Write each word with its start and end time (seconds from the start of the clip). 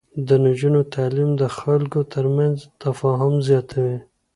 د 0.27 0.29
نجونو 0.45 0.81
تعليم 0.95 1.29
د 1.41 1.43
خلکو 1.59 1.99
ترمنځ 2.13 2.55
تفاهم 2.83 3.33
زياتوي. 3.47 3.97